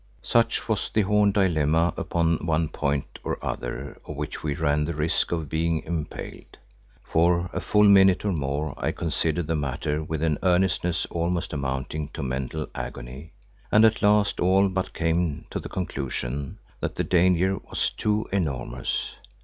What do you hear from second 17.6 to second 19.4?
was too enormous.